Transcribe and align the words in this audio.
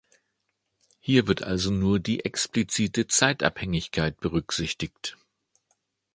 Hier 0.99 1.27
wird 1.27 1.43
also 1.43 1.69
nur 1.69 1.99
die 1.99 2.25
explizite 2.25 3.05
Zeitabhängigkeit 3.05 4.19
berücksichtigt. 4.19 5.15